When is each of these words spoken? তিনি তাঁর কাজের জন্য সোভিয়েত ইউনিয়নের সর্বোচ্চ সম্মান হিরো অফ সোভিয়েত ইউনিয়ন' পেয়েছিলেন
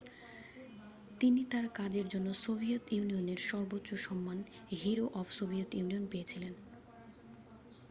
তিনি 1.19 1.41
তাঁর 1.51 1.65
কাজের 1.77 2.05
জন্য 2.07 2.27
সোভিয়েত 2.43 2.83
ইউনিয়নের 2.93 3.39
সর্বোচ্চ 3.49 3.89
সম্মান 4.05 4.37
হিরো 4.75 5.05
অফ 5.13 5.27
সোভিয়েত 5.37 5.69
ইউনিয়ন' 5.73 6.09
পেয়েছিলেন 6.11 6.53